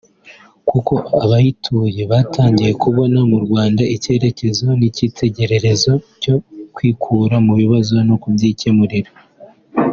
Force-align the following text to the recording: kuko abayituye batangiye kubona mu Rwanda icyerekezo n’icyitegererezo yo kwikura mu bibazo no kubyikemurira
kuko 0.69 0.93
abayituye 1.23 2.01
batangiye 2.11 2.71
kubona 2.83 3.17
mu 3.31 3.37
Rwanda 3.45 3.83
icyerekezo 3.95 4.67
n’icyitegererezo 4.79 5.91
yo 6.25 6.35
kwikura 6.75 7.35
mu 7.45 7.53
bibazo 7.61 7.95
no 8.07 8.15
kubyikemurira 8.23 9.11